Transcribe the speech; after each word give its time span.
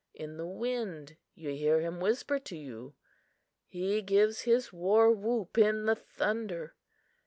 In 0.15 0.37
the 0.37 0.47
wind 0.47 1.15
you 1.35 1.51
hear 1.51 1.79
him 1.79 1.99
whisper 1.99 2.39
to 2.39 2.57
you. 2.57 2.95
He 3.67 4.01
gives 4.01 4.41
his 4.41 4.73
war 4.73 5.11
whoop 5.11 5.59
in 5.59 5.85
the 5.85 5.93
thunder. 5.93 6.73